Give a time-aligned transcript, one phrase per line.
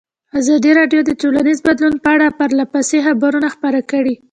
[0.39, 4.13] ازادي راډیو د ټولنیز بدلون په اړه پرله پسې خبرونه خپاره کړي.